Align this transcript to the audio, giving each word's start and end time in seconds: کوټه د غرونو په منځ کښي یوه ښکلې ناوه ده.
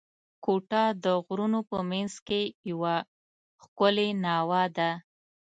کوټه 0.43 0.83
د 1.03 1.05
غرونو 1.25 1.59
په 1.69 1.77
منځ 1.89 2.13
کښي 2.27 2.43
یوه 2.71 2.95
ښکلې 3.63 4.09
ناوه 4.23 4.63
ده. 4.77 4.91